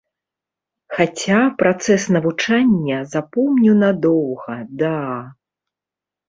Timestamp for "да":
4.81-4.97